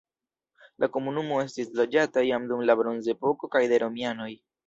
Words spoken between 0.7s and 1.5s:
La komunumo